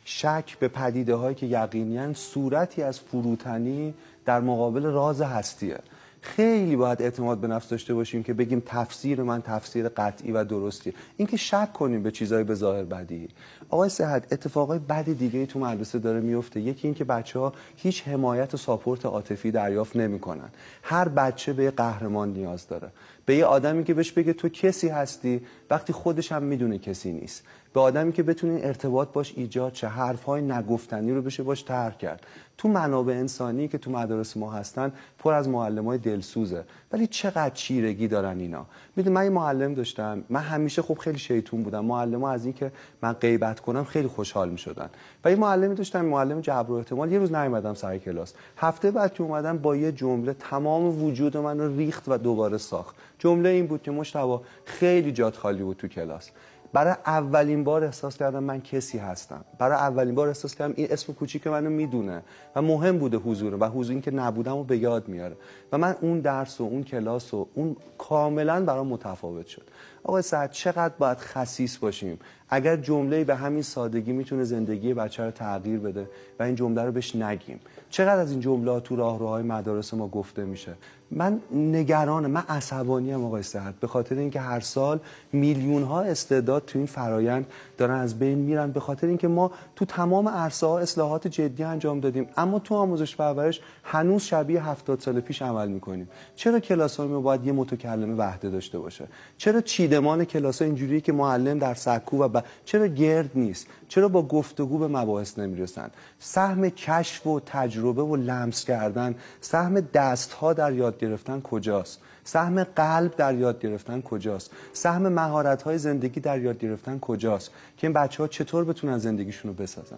شک 0.05 0.57
به 0.59 0.67
پدیده 0.67 1.15
هایی 1.15 1.35
که 1.35 1.45
یقینیاً 1.45 2.13
صورتی 2.13 2.83
از 2.83 2.99
فروتنی 2.99 3.93
در 4.25 4.39
مقابل 4.39 4.83
راز 4.83 5.21
هستیه. 5.21 5.77
خیلی 6.25 6.75
باید 6.75 7.01
اعتماد 7.01 7.37
به 7.37 7.47
نفس 7.47 7.69
داشته 7.69 7.93
باشیم 7.93 8.23
که 8.23 8.33
بگیم 8.33 8.63
تفسیر 8.65 9.23
من 9.23 9.41
تفسیر 9.41 9.89
قطعی 9.89 10.31
و 10.31 10.43
درستیه. 10.43 10.93
اینکه 11.17 11.37
شک 11.37 11.73
کنیم 11.73 12.03
به 12.03 12.11
چیزهای 12.11 12.43
به 12.43 12.55
ظاهر 12.55 12.83
بدی. 12.83 13.27
آقای 13.69 13.89
صحت 13.89 14.33
اتفاقای 14.33 14.79
بد 14.79 15.03
دیگه 15.03 15.45
تو 15.45 15.59
مدرسه 15.59 15.99
داره 15.99 16.19
میفته. 16.19 16.59
یکی 16.59 16.87
اینکه 16.87 17.03
بچه 17.03 17.39
ها 17.39 17.53
هیچ 17.75 18.07
حمایت 18.07 18.53
و 18.53 18.57
ساپورت 18.57 19.05
عاطفی 19.05 19.51
دریافت 19.51 19.95
نمی‌کنن. 19.95 20.49
هر 20.83 21.09
بچه 21.09 21.53
به 21.53 21.71
قهرمان 21.71 22.33
نیاز 22.33 22.67
داره. 22.67 22.91
به 23.25 23.35
یه 23.35 23.45
آدمی 23.45 23.83
که 23.83 23.93
بهش 23.93 24.11
بگه 24.11 24.33
تو 24.33 24.49
کسی 24.49 24.87
هستی 24.87 25.41
وقتی 25.69 25.93
خودش 25.93 26.31
هم 26.31 26.43
می‌دونه 26.43 26.77
کسی 26.77 27.11
نیست. 27.11 27.43
به 27.73 27.81
آدمی 27.81 28.11
که 28.11 28.23
بتونه 28.23 28.59
ارتباط 28.63 29.07
باش 29.13 29.33
ایجاد 29.35 29.71
چه 29.71 29.87
حرفهای 29.87 30.41
نگفتنی 30.41 31.11
رو 31.11 31.21
بشه 31.21 31.43
باش 31.43 31.61
ترک 31.61 31.97
کرد. 31.97 32.25
تو 32.57 32.67
منابع 32.67 33.13
انسانی 33.13 33.67
که 33.67 33.77
تو 33.77 33.91
مدارس 33.91 34.37
ما 34.37 34.51
هستن 34.51 34.91
پر 35.19 35.33
از 35.33 35.49
معلم 35.49 35.85
های 35.85 35.97
دلسوزه. 35.97 36.63
ولی 36.91 37.07
چقدر 37.07 37.49
چیرگی 37.49 38.07
دارن 38.07 38.39
اینا؟ 38.39 38.65
می‌دونی 38.95 39.15
من 39.15 39.23
یه 39.23 39.29
معلم 39.29 39.73
داشتم. 39.73 40.23
من 40.29 40.39
همیشه 40.39 40.81
خب 40.81 40.97
خیلی 40.97 41.17
شیطون 41.17 41.63
بودم. 41.63 41.85
معلم 41.85 42.21
ها 42.21 42.31
از 42.31 42.45
این 42.45 42.53
که 42.53 42.71
من 43.01 43.13
غیبت 43.13 43.59
کنم 43.59 43.83
خیلی 43.83 44.07
خوشحال 44.07 44.49
می‌شدن. 44.49 44.89
و 45.25 45.29
یه 45.29 45.35
معلمی 45.35 45.75
داشتم 45.75 46.05
معلم 46.05 46.41
جبر 46.41 46.71
و 46.71 46.73
احتمال. 46.73 47.11
یه 47.11 47.19
روز 47.19 47.33
نیومدم 47.33 47.73
سر 47.73 47.97
کلاس. 47.97 48.33
هفته 48.57 48.91
بعد 48.91 49.13
که 49.13 49.23
اومدم 49.23 49.57
با 49.57 49.75
یه 49.75 49.91
جمله 49.91 50.33
تمام 50.33 51.03
وجود 51.03 51.37
من 51.37 51.77
ریخت 51.77 52.03
و 52.07 52.17
دوباره 52.17 52.57
ساخت. 52.57 52.95
جمله 53.19 53.49
این 53.49 53.67
بود 53.67 53.81
که 53.81 53.91
مشتبه 53.91 54.39
خیلی 54.65 55.11
جات 55.11 55.37
خالی 55.37 55.63
بود 55.63 55.77
تو 55.77 55.87
کلاس. 55.87 56.29
برای 56.73 56.95
اولین 57.05 57.63
بار 57.63 57.83
احساس 57.83 58.17
کردم 58.17 58.43
من 58.43 58.61
کسی 58.61 58.97
هستم. 58.97 59.45
برای 59.59 59.77
اولین 59.77 60.15
بار 60.15 60.27
احساس 60.27 60.55
کردم 60.55 60.73
این 60.77 60.87
اسم 60.91 61.13
کوچیک 61.13 61.47
منو 61.47 61.69
می‌دونه 61.69 62.23
و 62.55 62.61
مهم 62.61 62.97
بوده 62.97 63.17
حضور 63.17 63.55
و 63.59 63.65
حضور 63.65 63.91
این 63.91 64.01
که 64.01 64.11
نبودم 64.11 64.57
و 64.57 64.63
به 64.63 64.77
یاد 64.77 65.07
میاره. 65.07 65.35
و 65.71 65.77
من 65.77 65.95
اون 66.01 66.19
درس 66.19 66.61
و 66.61 66.63
اون 66.63 66.83
کلاس 66.83 67.33
و 67.33 67.47
اون 67.53 67.75
کاملا 67.97 68.65
برام 68.65 68.87
متفاوت 68.87 69.47
شد. 69.47 69.63
آقای 70.07 70.21
سعد 70.21 70.51
چقدر 70.51 70.93
باید 70.97 71.17
خسیس 71.17 71.77
باشیم؟ 71.77 72.19
اگر 72.49 72.75
جمله 72.77 73.23
به 73.23 73.35
همین 73.35 73.61
سادگی 73.61 74.11
می‌تونه 74.11 74.43
زندگی 74.43 74.93
بچه 74.93 75.23
رو 75.23 75.31
تغییر 75.31 75.79
بده 75.79 76.09
و 76.39 76.43
این 76.43 76.55
جمله 76.55 76.83
رو 76.83 76.91
بهش 76.91 77.15
نگیم. 77.15 77.59
چقدر 77.89 78.19
از 78.19 78.31
این 78.31 78.39
جمله 78.39 78.79
تو 78.79 78.95
راهروهای 78.95 79.43
مدارس 79.43 79.93
ما 79.93 80.07
گفته 80.07 80.45
میشه؟ 80.45 80.73
من 81.11 81.41
نگرانم 81.51 82.31
من 82.31 82.43
عصبانی 82.49 83.13
ام 83.13 83.25
آقای 83.25 83.43
صحت 83.43 83.75
به 83.79 83.87
خاطر 83.87 84.15
اینکه 84.15 84.39
هر 84.39 84.59
سال 84.59 84.99
میلیون 85.33 85.83
ها 85.83 86.01
استعداد 86.01 86.65
تو 86.65 86.79
این 86.79 86.87
فرایند 86.87 87.45
دارن 87.77 87.99
از 87.99 88.19
بین 88.19 88.37
میرن 88.37 88.71
به 88.71 88.79
خاطر 88.79 89.07
اینکه 89.07 89.27
ما 89.27 89.51
تو 89.75 89.85
تمام 89.85 90.29
عرصه 90.29 90.67
ها 90.67 90.79
اصلاحات 90.79 91.27
جدی 91.27 91.63
انجام 91.63 91.99
دادیم. 91.99 92.27
اما 92.37 92.59
تو 92.59 92.75
آموزش 92.75 93.15
پرورش 93.15 93.61
هنوز 93.83 94.23
شبیه 94.23 94.69
70 94.69 94.99
سال 94.99 95.19
پیش 95.19 95.41
عمل 95.41 95.67
می‌کنیم. 95.67 96.09
چرا 96.35 96.59
کلاس 96.59 96.99
ما 96.99 97.21
باید 97.21 97.45
یه 97.45 97.51
متکلم 97.51 98.19
وحده 98.19 98.49
داشته 98.49 98.79
باشه؟ 98.79 99.07
چرا 99.37 99.61
چیدمان 99.61 100.25
کلاس 100.25 100.61
ها 100.61 100.65
اینجوریه 100.65 101.01
که 101.01 101.13
معلم 101.13 101.59
در 101.59 101.73
سکو 101.73 102.23
و 102.23 102.27
ب... 102.27 102.43
چرا 102.65 102.87
گرد 102.87 103.31
نیست؟ 103.35 103.67
چرا 103.87 104.07
با 104.07 104.21
گفتگو 104.21 104.77
به 104.77 104.87
مباحث 104.87 105.39
نمی‌رسن؟ 105.39 105.91
سهم 106.19 106.69
کشف 106.69 107.27
و 107.27 107.39
تجربه 107.39 108.01
و 108.01 108.15
لمس 108.15 108.65
کردن 108.65 109.15
سهم 109.41 109.79
دست 109.79 110.31
ها 110.33 110.53
در 110.53 110.73
یاد 110.73 110.97
گرفتن 110.97 111.41
کجاست؟ 111.41 112.01
سهم 112.27 112.63
قلب 112.63 113.15
در 113.15 113.35
یاد 113.35 113.59
گرفتن 113.59 114.01
کجاست؟ 114.01 114.51
سهم 114.73 115.09
مهارت 115.09 115.61
های 115.61 115.77
زندگی 115.77 116.19
در 116.19 116.41
یاد 116.41 116.59
گرفتن 116.59 116.99
کجاست؟ 116.99 117.51
که 117.77 117.87
این 117.87 117.93
بچه 117.93 118.23
ها 118.23 118.27
چطور 118.27 118.63
بتونن 118.63 118.97
زندگیشون 118.97 119.51
رو 119.51 119.63
بسازن؟ 119.63 119.97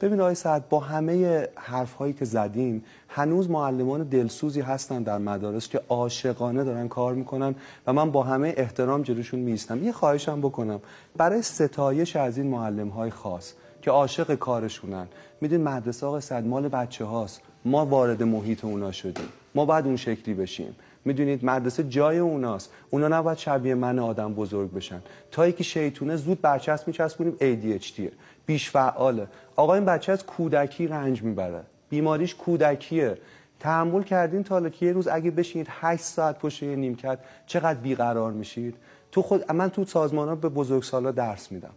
ببین 0.00 0.20
آقای 0.20 0.34
سعد 0.34 0.68
با 0.68 0.80
همه 0.80 1.46
حرف 1.54 1.92
هایی 1.92 2.12
که 2.12 2.24
زدیم 2.24 2.84
هنوز 3.08 3.50
معلمان 3.50 4.02
دلسوزی 4.02 4.60
هستن 4.60 5.02
در 5.02 5.18
مدارس 5.18 5.68
که 5.68 5.80
عاشقانه 5.88 6.64
دارن 6.64 6.88
کار 6.88 7.14
می‌کنن 7.14 7.54
و 7.86 7.92
من 7.92 8.10
با 8.10 8.22
همه 8.22 8.54
احترام 8.56 9.02
جلوشون 9.02 9.40
میستم 9.40 9.84
یه 9.84 9.92
خواهشم 9.92 10.40
بکنم. 10.40 10.80
برای 11.16 11.42
ستایش 11.42 12.16
از 12.16 12.38
این 12.38 12.46
معلم 12.46 12.88
های 12.88 13.10
خاص 13.10 13.52
که 13.82 13.90
عاشق 13.90 14.34
کارشونن 14.34 15.06
میدین 15.40 15.62
مدرسه 15.62 16.06
آقای 16.06 16.20
سعد 16.20 16.46
مال 16.46 16.68
بچه 16.68 17.04
هاست 17.04 17.40
ما 17.64 17.86
وارد 17.86 18.22
محیط 18.22 18.64
اونا 18.64 18.92
شدیم. 18.92 19.28
ما 19.54 19.64
باید 19.64 19.86
اون 19.86 19.96
شکلی 19.96 20.34
بشیم. 20.34 20.76
می‌دونید 21.04 21.44
مدرسه 21.44 21.84
جای 21.84 22.18
اوناست. 22.18 22.72
اونا 22.90 23.08
نباید 23.08 23.38
شبیه 23.38 23.74
من 23.74 23.98
آدم 23.98 24.34
بزرگ 24.34 24.72
بشن. 24.72 25.02
تا 25.30 25.48
یکی 25.48 25.64
شیطونه 25.64 26.16
زود 26.16 26.40
برچسب 26.40 26.86
میچسبونیم 26.86 27.36
ADHD 27.40 28.02
بیش 28.46 28.70
فعاله. 28.70 29.26
آقا 29.56 29.74
این 29.74 29.84
بچه 29.84 30.12
از 30.12 30.26
کودکی 30.26 30.86
رنج 30.86 31.22
می‌بره. 31.22 31.60
بیماریش 31.88 32.34
کودکیه. 32.34 33.18
تحمل 33.60 34.02
کردین 34.02 34.42
تا 34.42 34.54
حالا 34.54 34.68
که 34.68 34.86
یه 34.86 34.92
روز 34.92 35.08
اگه 35.08 35.30
بشینید 35.30 35.66
8 35.70 36.02
ساعت 36.02 36.38
پشت 36.38 36.62
یه 36.62 36.76
نیمکت 36.76 37.18
چقدر 37.46 37.78
بیقرار 37.78 38.32
میشید؟ 38.32 38.74
تو 39.12 39.22
خود 39.22 39.52
من 39.52 39.70
تو 39.70 39.84
سازمان 39.84 40.28
ها 40.28 40.34
به 40.34 40.48
بزرگسالا 40.48 41.10
درس 41.10 41.52
میدم. 41.52 41.74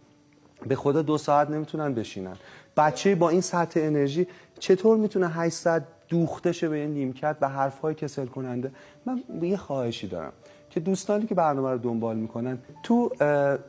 به 0.66 0.76
خدا 0.76 1.02
دو 1.02 1.18
ساعت 1.18 1.50
نمی‌تونن 1.50 1.94
بشینن. 1.94 2.36
بچه 2.76 3.14
با 3.14 3.28
این 3.28 3.40
سطح 3.40 3.80
انرژی 3.82 4.26
چطور 4.58 4.96
می‌تونه 4.96 5.28
8 5.28 5.56
ساعت 5.56 5.82
دوخته 6.08 6.52
شه 6.52 6.68
به 6.68 6.86
نیمکت 6.86 7.36
و 7.40 7.48
حرفهای 7.48 7.94
کسل 7.94 8.26
کننده 8.26 8.70
من 9.06 9.22
یه 9.42 9.56
خواهشی 9.56 10.08
دارم 10.08 10.32
که 10.70 10.80
دوستانی 10.80 11.26
که 11.26 11.34
برنامه 11.34 11.70
رو 11.70 11.78
دنبال 11.78 12.16
می‌کنن 12.16 12.58
تو 12.82 13.10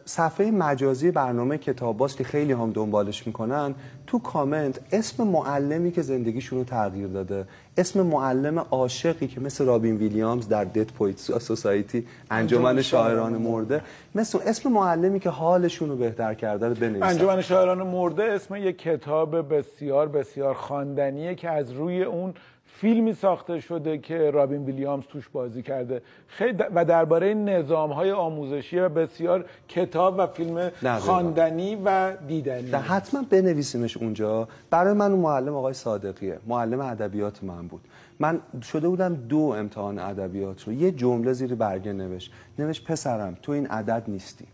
صفحه 0.06 0.52
مجازی 0.52 1.12
برنامه 1.12 1.58
کتاب 1.58 1.98
باز 1.98 2.16
که 2.16 2.24
خیلی 2.24 2.52
هم 2.52 2.72
دنبالش 2.72 3.28
می‌کنن 3.28 3.76
تو 4.10 4.20
کامنت 4.20 4.80
اسم 4.92 5.24
معلمی 5.24 5.92
که 5.92 6.02
زندگیشون 6.02 6.60
رو 6.60 6.66
تغییر 6.66 7.08
داده 7.08 7.46
اسم 7.78 8.02
معلم 8.02 8.60
عاشقی 8.60 9.28
که 9.28 9.42
مثل 9.42 9.66
رابین 9.66 9.96
ویلیامز 9.96 10.48
در 10.48 10.64
دت 10.64 10.92
پویت 10.92 11.18
سوسایتی 11.18 12.08
انجمن 12.32 12.82
شاعران 12.82 13.34
مرده 13.34 13.82
مثل 14.16 14.40
اسم 14.46 14.72
معلمی 14.72 15.20
که 15.20 15.30
حالشون 15.30 15.90
رو 15.90 15.96
بهتر 15.96 16.34
کرده 16.34 16.68
رو 16.68 16.76
بنویسن. 16.76 17.06
انجمن 17.06 17.42
شاعران 17.42 17.88
مرده 17.88 18.24
اسم 18.24 18.56
یک 18.56 18.78
کتاب 18.78 19.54
بسیار 19.56 20.08
بسیار 20.08 20.54
خواندنیه 20.54 21.36
که 21.36 21.50
از 21.50 21.72
روی 21.72 22.04
اون 22.04 22.34
فیلمی 22.82 23.14
ساخته 23.14 23.60
شده 23.60 23.98
که 23.98 24.32
رابین 24.32 24.66
ویلیامز 24.66 25.04
توش 25.04 25.30
بازی 25.30 25.62
کرده. 25.62 26.02
خیلی 26.28 26.64
و 26.76 26.86
درباره 26.86 27.34
نظام 27.34 27.92
های 27.92 28.12
آموزشی 28.12 28.80
و 28.80 28.90
بسیار 28.90 29.46
کتاب 29.68 30.16
و 30.18 30.28
فیلم 30.28 30.72
خواندنی 31.00 31.78
و 31.86 32.14
دیدنی. 32.28 32.72
حتما 32.72 33.22
بنویسیمش. 33.30 33.98
اونجا. 34.00 34.48
برای 34.70 34.94
من 34.94 35.12
اون 35.12 35.22
معلم 35.22 35.56
آقای 35.56 35.74
صادقیه. 35.74 36.40
معلم 36.48 36.80
ادبیات 36.80 37.44
من 37.44 37.68
بود. 37.68 37.82
من 38.20 38.40
شده 38.62 38.88
بودم 38.88 39.16
دو 39.16 39.38
امتحان 39.38 40.00
ادبیات 40.00 40.64
رو. 40.64 40.74
یه 40.74 40.92
جمله 40.92 41.34
زیر 41.34 41.56
برگه 41.56 41.94
نوشت. 41.94 42.32
نوشت 42.60 42.86
پسرم 42.86 43.38
تو 43.42 43.52
این 43.52 43.68
عدد 43.68 44.04
نیستی. 44.08 44.46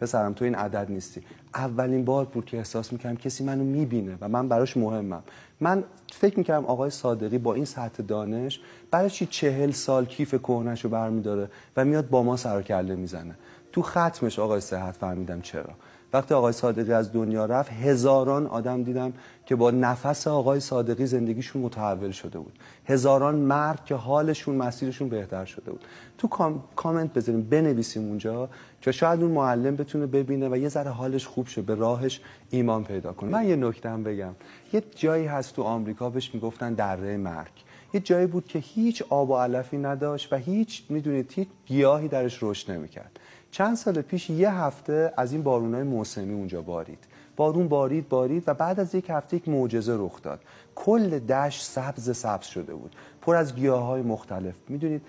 پسرم 0.00 0.32
تو 0.32 0.44
این 0.44 0.54
عدد 0.54 0.86
نیستی. 0.90 1.22
اولین 1.54 2.04
بار 2.04 2.24
بود 2.24 2.44
که 2.44 2.56
احساس 2.56 2.92
می‌کردم 2.92 3.16
کسی 3.16 3.44
منو 3.44 3.64
می‌بینه 3.64 4.18
و 4.20 4.28
من 4.28 4.48
براش 4.48 4.76
مهمم. 4.76 5.22
من 5.60 5.84
فکر 6.12 6.38
می‌کردم 6.38 6.64
آقای 6.64 6.90
صادقی 6.90 7.38
با 7.38 7.54
این 7.54 7.64
سطح 7.64 8.02
دانش 8.02 8.60
برای 8.90 9.10
چی 9.10 9.26
چهل 9.26 9.70
سال 9.70 10.04
کیف 10.04 10.34
کهنش 10.34 10.84
رو 10.84 10.90
برمیداره 10.90 11.50
و 11.76 11.84
میاد 11.84 12.08
با 12.08 12.22
ما 12.22 12.36
سر 12.36 12.62
کله 12.62 12.96
می‌زنه. 12.96 13.34
تو 13.72 13.82
ختمش 13.82 14.38
آقای 14.38 14.60
صحت 14.60 14.96
فهمیدم 14.96 15.40
چرا. 15.40 15.70
وقتی 16.12 16.34
آقای 16.34 16.52
صادقی 16.52 16.92
از 16.92 17.12
دنیا 17.12 17.44
رفت 17.44 17.72
هزاران 17.72 18.46
آدم 18.46 18.82
دیدم 18.82 19.12
که 19.46 19.56
با 19.56 19.70
نفس 19.70 20.26
آقای 20.26 20.60
صادقی 20.60 21.06
زندگیشون 21.06 21.62
متحول 21.62 22.10
شده 22.10 22.38
بود. 22.38 22.58
هزاران 22.86 23.34
مرد 23.34 23.84
که 23.84 23.94
حالشون 23.94 24.56
مسیرشون 24.56 25.08
بهتر 25.08 25.44
شده 25.44 25.70
بود. 25.70 25.84
تو 26.18 26.28
کامنت 26.76 27.12
بذاریم 27.12 27.42
بنویسیم 27.42 28.08
اونجا 28.08 28.48
که 28.80 28.92
شاید 28.92 29.22
اون 29.22 29.30
معلم 29.30 29.76
بتونه 29.76 30.06
ببینه 30.06 30.48
و 30.48 30.56
یه 30.56 30.68
ذره 30.68 30.90
حالش 30.90 31.26
خوب 31.26 31.48
شه 31.48 31.62
به 31.62 31.74
راهش 31.74 32.20
ایمان 32.50 32.84
پیدا 32.84 33.12
کنه. 33.12 33.30
من 33.30 33.48
یه 33.48 33.56
نکته 33.56 33.88
بگم. 33.88 34.34
یه 34.72 34.82
جایی 34.96 35.26
هست 35.26 35.56
تو 35.56 35.62
آمریکا 35.62 36.10
بهش 36.10 36.34
می‌گفتن 36.34 36.74
دره 36.74 37.16
مرگ. 37.16 37.52
یه 37.94 38.00
جایی 38.00 38.26
بود 38.26 38.46
که 38.46 38.58
هیچ 38.58 39.02
آب 39.08 39.30
و 39.30 39.36
علفی 39.36 39.78
نداشت 39.78 40.32
و 40.32 40.36
هیچ 40.36 40.84
می‌دونید 40.88 41.32
هیچ 41.34 41.48
گیاهی 41.66 42.08
درش 42.08 42.38
رشد 42.42 42.70
نمی‌کرد. 42.70 43.20
چند 43.50 43.76
سال 43.76 44.02
پیش 44.02 44.30
یه 44.30 44.54
هفته 44.54 45.12
از 45.16 45.32
این 45.32 45.42
بارونای 45.42 45.82
موسمی 45.82 46.34
اونجا 46.34 46.62
بارید. 46.62 46.98
بارون 47.36 47.68
بارید 47.68 48.08
بارید 48.08 48.44
و 48.46 48.54
بعد 48.54 48.80
از 48.80 48.94
یک 48.94 49.10
هفته 49.10 49.36
یک 49.36 49.48
معجزه 49.48 49.96
رخ 49.98 50.22
داد. 50.22 50.40
کل 50.74 51.18
دشت 51.18 51.62
سبز 51.62 52.16
سبز 52.16 52.46
شده 52.46 52.74
بود. 52.74 52.96
پر 53.22 53.36
از 53.36 53.54
گیاه 53.54 53.82
های 53.84 54.02
مختلف. 54.02 54.54
می‌دونید 54.68 55.02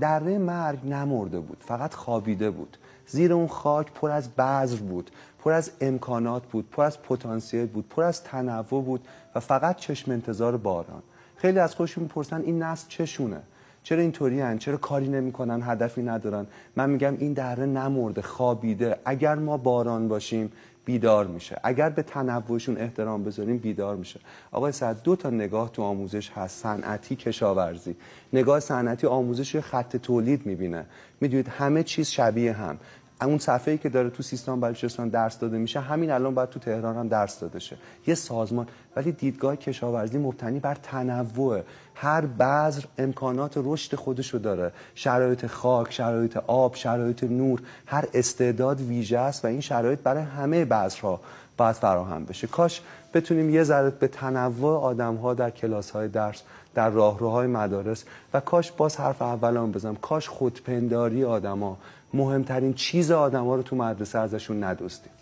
دره 0.00 0.38
مرگ 0.38 0.86
نمرده 0.86 1.40
بود. 1.40 1.56
فقط 1.60 1.94
خوابیده 1.94 2.50
بود. 2.50 2.76
زیر 3.06 3.32
اون 3.32 3.46
خاک 3.46 3.92
پر 3.92 4.10
از 4.10 4.28
بذر 4.28 4.76
بود. 4.76 5.10
پر 5.38 5.52
از 5.52 5.70
امکانات 5.80 6.42
بود. 6.42 6.70
پر 6.70 6.82
از 6.82 7.02
پتانسیل 7.02 7.66
بود. 7.66 7.88
پر 7.88 8.02
از 8.02 8.24
تنوع 8.24 8.82
بود. 8.82 9.08
و 9.34 9.40
فقط 9.40 9.76
چشم 9.76 10.10
انتظار 10.10 10.56
باران. 10.56 11.02
خیلی 11.36 11.58
از 11.58 11.74
خودشون 11.74 12.02
می‌پرسن 12.02 12.42
این 12.42 12.62
نسل 12.62 12.88
چشونه. 12.88 13.40
چرا 13.82 14.00
اینطوری 14.00 14.40
هن؟ 14.40 14.58
چرا 14.58 14.76
کاری 14.76 15.08
نمی‌کنن؟ 15.08 15.62
هدفی 15.62 16.02
ندارن. 16.02 16.46
من 16.76 16.90
میگم 16.90 17.16
این 17.18 17.32
دره 17.32 17.66
نمرده 17.66 18.22
خوابیده. 18.22 18.96
اگر 19.04 19.34
ما 19.34 19.56
باران 19.56 20.08
باشیم 20.08 20.52
بیدار 20.84 21.26
میشه. 21.26 21.60
اگر 21.64 21.90
به 21.90 22.02
تنوعشون 22.02 22.76
احترام 22.76 23.24
بذاریم 23.24 23.58
بیدار 23.58 23.96
میشه. 23.96 24.20
آقای 24.52 24.72
سعد 24.72 25.02
دو 25.02 25.16
تا 25.16 25.30
نگاه 25.30 25.72
تو 25.72 25.82
آموزش 25.82 26.30
هست. 26.30 26.62
صنعتی 26.62 27.16
کشاورزی. 27.16 27.96
نگاه 28.32 28.60
صنعتی 28.60 29.06
آموزش 29.06 29.56
خط 29.56 29.96
تولید 29.96 30.46
می‌بینه. 30.46 30.86
می‌دونید 31.20 31.48
همه 31.48 31.82
چیز 31.82 32.08
شبیه 32.08 32.52
هم. 32.52 32.78
اون 33.26 33.38
صفحه‌ای 33.38 33.78
که 33.78 33.88
داره 33.88 34.10
تو 34.10 34.22
سیستان 34.22 34.60
بلوچستان 34.60 35.08
درس 35.08 35.38
داده 35.38 35.58
میشه 35.58 35.80
همین 35.80 36.10
الان 36.10 36.34
باید 36.34 36.48
تو 36.48 36.60
تهران 36.60 36.96
هم 36.96 37.08
درس 37.08 37.40
داده 37.40 37.58
شه. 37.58 37.76
یه 38.06 38.14
سازمان. 38.14 38.66
ولی 38.96 39.12
دیدگاه 39.12 39.56
کشاورزی 39.56 40.18
مبتنی 40.18 40.60
بر 40.60 40.74
تنوع 40.74 41.60
هر 41.94 42.26
بذر 42.26 42.82
امکانات 42.98 43.52
رشد 43.56 43.96
خودشو 43.96 44.38
داره. 44.38 44.72
شرایط 44.94 45.46
خاک 45.46 45.92
شرایط 45.92 46.36
آب 46.36 46.74
شرایط 46.74 47.24
نور 47.24 47.62
هر 47.86 48.04
استعداد 48.14 48.80
ویژه 48.80 49.18
است 49.18 49.44
و 49.44 49.48
این 49.48 49.60
شرایط 49.60 49.98
برای 49.98 50.22
همه 50.22 50.64
بذرها 50.64 51.20
باید 51.56 51.76
فراهم 51.76 52.24
بشه. 52.24 52.46
کاش 52.46 52.82
بتونیم 53.14 53.50
یه 53.50 53.62
ذره 53.62 53.90
به 53.90 54.08
تنوع 54.08 54.80
آدم 54.80 55.14
ها 55.14 55.34
در 55.34 55.50
کلاس 55.50 55.90
های 55.90 56.08
درس 56.08 56.42
در 56.74 56.90
راهروهای 56.90 57.46
مدارس 57.46 58.04
و 58.34 58.40
کاش 58.40 58.72
باز 58.72 58.96
حرف 58.96 59.22
اولام 59.22 59.72
بزنم. 59.72 59.96
کاش 59.96 60.28
خودپنداری 60.28 61.24
آدما 61.24 61.78
مهمترین 62.14 62.74
چیز 62.74 63.10
آدم 63.10 63.44
ها 63.44 63.54
رو 63.54 63.62
تو 63.62 63.76
مدرسه 63.76 64.18
ازشون 64.18 64.64
ندوستیم. 64.64 65.12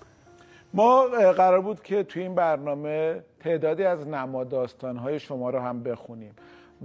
ما 0.74 1.06
قرار 1.36 1.60
بود 1.60 1.82
که 1.82 2.02
تو 2.02 2.20
این 2.20 2.34
برنامه 2.34 3.22
تعدادی 3.40 3.84
از 3.84 4.06
نماداستان 4.06 4.96
های 4.96 5.20
شما 5.20 5.50
رو 5.50 5.58
هم 5.58 5.82
بخونیم. 5.82 6.34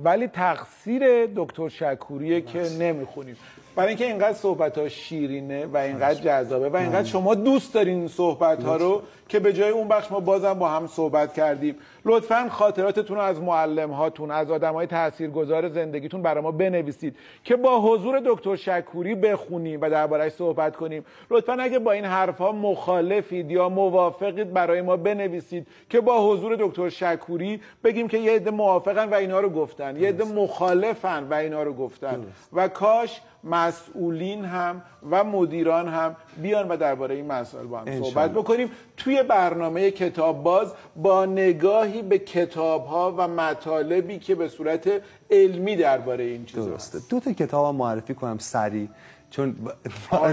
ولی 0.04 0.28
تقصیر 0.28 1.04
دکتر 1.36 1.70
شکوریه 1.70 2.42
که 2.42 2.70
نمی‌خونیم. 2.80 3.36
برای 3.76 3.90
اینکه 3.90 4.06
اینقدر 4.06 4.34
صحبت 4.34 4.78
ها 4.78 4.90
شیرینه 4.90 5.66
و 5.66 5.78
اینقدر 5.78 6.22
جذابه 6.22 6.70
و 6.70 6.76
اینقدر 6.76 7.08
شما 7.08 7.36
دوست 7.36 7.74
دارین 7.74 8.00
این 8.00 8.08
صحبت 8.08 8.64
ها 8.64 8.76
رو 8.76 9.02
که 9.30 9.40
به 9.40 9.54
جای 9.54 9.70
اون 9.70 9.88
بخش 9.88 10.12
ما 10.12 10.20
بازم 10.20 10.54
با 10.54 10.70
هم 10.70 10.88
صحبت 10.88 11.34
کردیم. 11.34 11.76
لطفا 12.06 12.50
خاطراتتون 12.50 13.18
رو 13.18 13.24
از 13.24 13.42
معلم 13.42 13.92
هاتون 13.92 14.32
از 14.32 14.52
آدم 14.52 14.74
های 14.74 14.88
تاثیرگذار 14.88 15.70
زندگیتون 15.70 16.22
برای 16.22 16.44
ما 16.44 16.52
بنویسید 16.52 17.16
که 17.44 17.56
با 17.56 17.80
حضور 17.82 18.22
دکتر 18.26 18.56
شکوری 18.56 19.16
بخونیم 19.16 19.82
و 19.82 19.90
دربارهش 19.90 20.32
صحبت 20.32 20.76
کنیم. 20.76 21.06
لطفا 21.32 21.54
اگه 21.54 21.80
با 21.80 21.92
این 21.92 22.06
حرفها 22.06 22.52
مخالفید 22.52 23.52
یا 23.52 23.70
موافقید 23.70 24.54
برای 24.54 24.82
ما 24.82 24.98
بنویسید 24.98 25.68
که 25.90 26.02
با 26.02 26.28
حضور 26.28 26.58
دکتر 26.60 26.90
شکوری 26.90 27.62
بگیم 27.84 28.08
که 28.08 28.18
یه 28.18 28.32
عده 28.32 28.52
موافقن 28.52 29.10
و 29.10 29.14
اینا 29.14 29.40
رو 29.40 29.50
گفتن. 29.50 29.96
یه 29.96 30.10
عده 30.10 30.24
مخالفن 30.24 31.24
و 31.24 31.34
اینا 31.34 31.64
رو 31.64 31.74
گفتن. 31.74 32.26
و 32.54 32.68
کاش 32.68 33.22
مسئولین 33.68 34.46
هم 34.46 34.82
و 35.12 35.24
مدیران 35.24 35.88
هم 35.88 36.16
بیان 36.42 36.68
و 36.68 36.78
درباره 36.78 37.16
این 37.16 37.28
مسائل 37.28 37.66
با 37.66 37.80
هم 37.80 38.04
صحبت 38.04 38.32
بکنیم. 38.32 38.72
توی 38.98 39.24
برنامه 39.24 39.92
کتاب 39.92 40.44
باز 40.44 40.74
با 40.96 41.26
نگاهی 41.26 42.02
به 42.02 42.18
کتاب 42.18 42.86
ها 42.86 43.16
و 43.18 43.28
مطالبی 43.28 44.20
که 44.20 44.36
به 44.36 44.48
صورت 44.48 44.90
علمی 45.32 45.76
درباره 45.76 46.24
این 46.24 46.46
چیزا 46.46 46.66
درسته. 46.66 47.00
دو 47.10 47.20
تا 47.20 47.34
کتاب 47.34 47.76
معرفی 47.76 48.14
کنم 48.14 48.38
سریع 48.38 48.88
چون 49.30 49.56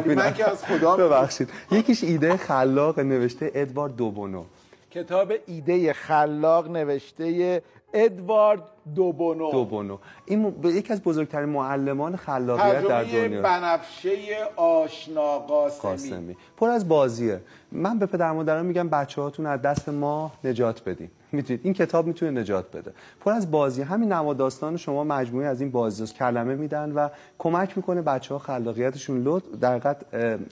من 0.06 0.34
که 0.34 0.50
از 0.50 0.64
خدا 0.64 0.96
ببخشید. 0.96 1.48
یکیش 1.72 2.04
ایده 2.04 2.36
خلاق 2.36 3.00
نوشته 3.00 3.50
ادوارد 3.54 3.96
دوبونو. 3.96 4.44
کتاب 4.90 5.32
ایده 5.46 5.92
خلاق 5.92 6.70
نوشته 6.70 7.62
ادوارد 7.94 8.62
دوبونو. 8.94 9.50
دوبونو. 9.50 9.98
این 10.26 10.54
یکی 10.64 10.92
از 10.92 11.02
بزرگترین 11.02 11.48
معلمان 11.48 12.16
خلاقیت 12.16 12.88
در 12.88 13.04
دنیا. 13.04 13.42
بنفشه 13.42 14.16
آشنا 14.56 15.38
قاسمی. 15.38 15.90
قاسمی. 15.90 16.36
پر 16.56 16.68
از 16.68 16.88
بازیه. 16.88 17.40
من 17.72 17.98
به 17.98 18.06
پدر 18.06 18.32
مادران 18.32 18.66
میگم 18.66 18.88
بچه 18.88 19.22
هاتون 19.22 19.46
از 19.46 19.62
دست 19.62 19.88
ما 19.88 20.32
نجات 20.44 20.84
بدین. 20.84 21.10
می‌تونید. 21.32 21.60
این 21.64 21.74
کتاب 21.74 22.06
می‌تونه 22.06 22.40
نجات 22.40 22.76
بده. 22.76 22.92
پر 23.20 23.32
از 23.32 23.50
بازی 23.50 23.82
همین 23.82 24.12
نما 24.12 24.34
داستان 24.34 24.76
شما 24.76 25.04
مجموعه 25.04 25.46
از 25.46 25.60
این 25.60 25.70
بازی 25.70 26.06
کلمه 26.06 26.54
میدن 26.54 26.92
و 26.92 27.08
کمک 27.38 27.76
می‌کنه 27.76 28.02
بچه 28.02 28.34
ها 28.34 28.38
خلاقیتشون 28.38 29.22
لط 29.22 29.42
در 29.60 29.96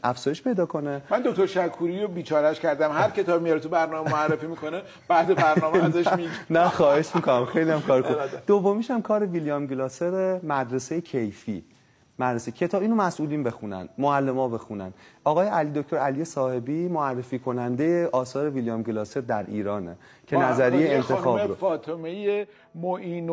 افزایش 0.05 0.43
پیدا 0.43 0.67
کنه. 0.67 1.03
من 1.11 1.23
دکتر 1.23 1.47
شکوری 1.47 2.03
رو 2.03 2.09
بیچارش 2.09 2.61
کردم. 2.61 2.93
هر 2.93 3.11
کتاب 3.11 3.43
میاره 3.43 3.61
تو 3.61 3.69
برنامه 3.69 4.13
معرفی 4.13 4.47
می‌کنه 4.47 4.83
بعد 5.09 5.35
برنامه 5.35 5.85
ازش 5.85 6.13
میگه. 6.13 6.29
نه 6.61 6.69
خواهش 6.69 7.15
می‌کنم. 7.15 7.45
خیلی 7.45 7.71
هم 7.71 7.81
کار 7.81 8.05
دومیش 8.47 8.91
هم 8.91 9.03
کار 9.03 9.27
ویلیام 9.27 9.67
گلاسر 9.67 10.41
مدرسه 10.43 11.01
کیفی. 11.01 11.65
مدرسه. 12.19 12.53
کتاب 12.53 12.83
اینو 12.83 12.95
مسئولین 12.95 13.43
بخونن 13.43 13.89
معلما 13.99 14.49
بخونن. 14.49 14.93
آقای 15.25 15.49
علی 15.49 15.71
دکتر 15.83 15.97
علی 15.97 16.25
صاحبی 16.25 16.89
معرفی 16.89 17.39
کننده 17.39 18.09
آثار 18.13 18.51
ویلیام 18.51 18.83
گلاسر 18.83 19.21
در 19.21 19.47
ایرانه 19.47 19.97
که 20.27 20.37
نظریه 20.37 20.91
انتخاب 20.91 21.39
رو. 21.39 21.55
فاطمه 21.55 22.47
معین 22.75 23.31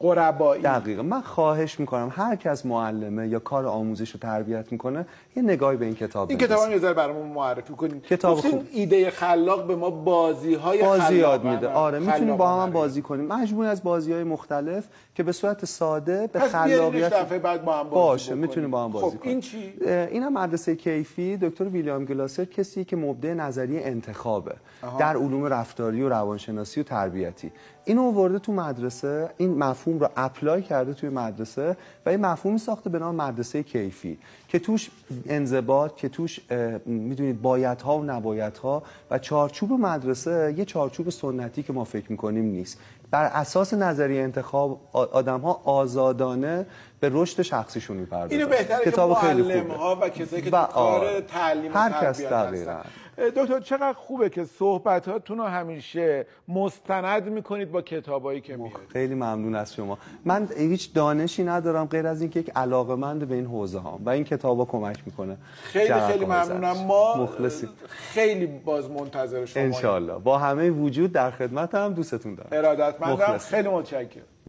قربایی. 0.00 0.62
دقیقا. 0.62 1.02
من 1.02 1.20
خواهش 1.20 1.80
می‌کنم 1.80 2.12
هر 2.16 2.36
کس 2.36 2.66
معلمه 2.66 3.28
یا 3.28 3.38
کار 3.38 3.66
آموزش 3.66 4.10
رو 4.10 4.20
تربیت 4.20 4.72
می‌کنه 4.72 5.06
یه 5.36 5.42
نگاهی 5.42 5.76
به 5.76 5.84
این 5.84 5.94
کتاب 5.94 6.30
این. 6.30 6.38
کتاب 6.38 6.64
هم 6.64 6.72
یه 6.72 6.78
ذره 6.78 6.92
برامون 6.92 7.26
معرفی 7.26 7.72
کنید 7.72 8.02
کتاب 8.02 8.40
خوب. 8.40 8.66
ایده 8.72 9.10
خلاق 9.10 9.66
به 9.66 9.76
ما 9.76 9.90
بازی 9.90 10.54
های 10.54 10.82
بازی 10.82 11.14
یاد 11.14 11.44
میده. 11.44 11.68
آره 11.68 11.98
می‌تونیم 11.98 12.36
با 12.36 12.62
هم. 12.62 12.70
بازی 12.70 13.02
کنیم. 13.02 13.26
مجموعه 13.26 13.68
از 13.68 13.82
بازی 13.82 14.12
های 14.12 14.24
مختلف 14.24 14.84
که 15.14 15.22
به 15.22 15.32
صورت 15.32 15.64
ساده 15.64 16.26
به 16.32 16.40
خلاقیت 16.40 17.14
دفعه 17.14 17.38
بعد 17.38 17.64
با 17.64 17.78
هم 17.78 17.88
بازی 17.88 17.94
باشه. 17.94 18.34
می‌تونیم 18.34 18.70
با 18.70 18.84
هم 18.84 18.90
بازی 18.90 19.06
خب 19.06 19.22
کنیم. 19.22 19.32
این 19.32 19.40
چی؟ 19.40 19.74
اه، 19.84 20.06
این 20.06 20.22
هم 20.22 20.32
مدرسه 20.32 20.76
کیفی. 20.76 21.36
دکتر 21.36 21.64
ویلیام 21.64 22.04
گلاسر 22.04 22.44
کسی 22.44 22.84
که 22.84 22.96
مبدع 22.96 23.34
نظریه 23.34 23.80
انتخابه 23.84 24.54
در 24.98 25.16
علوم 25.16 25.44
رفتاری 25.44 26.02
و 26.02 26.08
روانشناسی 26.08 26.80
و 26.80 26.82
تربیتی. 26.82 27.52
اینو 27.90 28.02
آورده 28.02 28.38
تو 28.38 28.52
مدرسه 28.52 29.30
این 29.36 29.58
مفهوم 29.58 29.98
رو 29.98 30.08
اپلای 30.16 30.62
کرده 30.62 30.94
توی 30.94 31.08
مدرسه 31.08 31.76
و 32.06 32.08
این 32.08 32.20
مفهومی 32.20 32.58
ساخته 32.58 32.90
به 32.90 32.98
نام 32.98 33.14
مدرسه 33.14 33.62
کیفی 33.62 34.18
که 34.48 34.58
توش 34.58 34.90
انضباط 35.26 35.96
که 35.96 36.08
توش 36.08 36.40
می‌دونید 36.86 37.42
بایدها 37.42 37.98
و 37.98 38.04
نبایدها 38.04 38.82
و 39.10 39.18
چارچوب 39.18 39.72
مدرسه 39.72 40.54
یه 40.56 40.64
چارچوب 40.64 41.10
سنتی 41.10 41.62
که 41.62 41.72
ما 41.72 41.84
فکر 41.84 42.12
می‌کنیم 42.12 42.44
نیست 42.44 42.78
بر 43.10 43.24
اساس 43.24 43.74
نظریه 43.74 44.22
انتخاب 44.22 44.80
آدم 44.92 45.40
ها 45.40 45.60
آزادانه 45.64 46.66
به 47.00 47.10
رشد 47.12 47.42
شخصیشون 47.42 47.96
می‌پردازن 47.96 48.34
اینو 48.36 48.48
بهتره 48.48 48.84
که 48.84 48.90
کتاب 48.90 49.14
خیلی 49.14 49.42
معلم 49.42 49.60
خوبه. 49.62 49.74
ها 49.74 49.98
و 50.02 50.08
کسایی 50.08 50.42
که 50.42 50.50
و 50.50 50.64
کار. 50.64 51.20
تعلیم 51.20 51.74
و 51.74 51.78
هر 51.78 51.90
کس 52.02 52.20
دقیقاً. 52.20 52.80
دکتر 53.28 53.60
چقدر 53.60 53.92
خوبه 53.92 54.30
که 54.30 54.44
صحبتاتون 54.44 55.38
رو 55.38 55.44
همیشه 55.44 56.26
مستند 56.48 57.28
می‌کنید 57.28 57.72
با 57.72 57.82
کتابایی 57.82 58.40
که 58.40 58.56
میارید 58.56 58.76
خیلی 58.88 59.14
ممنون 59.14 59.54
از 59.54 59.74
شما. 59.74 59.98
من 60.24 60.48
هیچ 60.56 60.94
دانشی 60.94 61.44
ندارم 61.44 61.84
غیر 61.84 62.06
از 62.06 62.20
اینکه 62.20 62.40
یک 62.40 62.50
علاقمند 62.56 63.28
به 63.28 63.34
این 63.34 63.46
حوزه 63.46 63.78
ها 63.78 64.00
و 64.04 64.10
این 64.10 64.24
کتابا 64.24 64.64
کمک 64.64 65.02
می‌کنه. 65.06 65.36
خیلی 65.62 65.94
خیلی 65.94 66.24
ممنونم. 66.24 66.76
ما 66.86 67.16
مخلصی 67.16 67.68
خیلی 67.88 68.46
باز 68.46 68.90
منتظر 68.90 69.44
شما 69.44 69.62
انشالله 69.62 70.18
با 70.18 70.38
همه 70.38 70.70
وجود 70.70 71.12
در 71.12 71.30
خدمتم 71.30 71.94
دوستتون 71.94 72.34
دارم. 72.34 72.48
ارادتمندم. 72.52 73.38
خیلی 73.38 73.68
متشکرم. 73.68 74.24